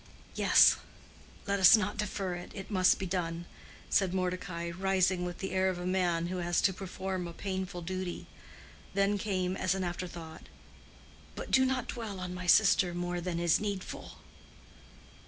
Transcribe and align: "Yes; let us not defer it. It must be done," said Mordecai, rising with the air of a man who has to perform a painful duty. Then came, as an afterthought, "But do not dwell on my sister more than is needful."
"Yes; 0.33 0.77
let 1.45 1.59
us 1.59 1.77
not 1.77 1.97
defer 1.97 2.33
it. 2.33 2.51
It 2.55 2.71
must 2.71 2.97
be 2.97 3.05
done," 3.05 3.45
said 3.87 4.15
Mordecai, 4.15 4.71
rising 4.71 5.23
with 5.25 5.37
the 5.37 5.51
air 5.51 5.69
of 5.69 5.77
a 5.77 5.85
man 5.85 6.25
who 6.25 6.37
has 6.37 6.59
to 6.63 6.73
perform 6.73 7.27
a 7.27 7.33
painful 7.33 7.83
duty. 7.83 8.25
Then 8.95 9.19
came, 9.19 9.55
as 9.55 9.75
an 9.75 9.83
afterthought, 9.83 10.49
"But 11.35 11.51
do 11.51 11.65
not 11.65 11.87
dwell 11.87 12.19
on 12.19 12.33
my 12.33 12.47
sister 12.47 12.95
more 12.95 13.21
than 13.21 13.39
is 13.39 13.59
needful." 13.59 14.13